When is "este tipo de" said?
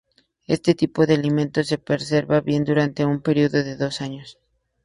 0.55-1.13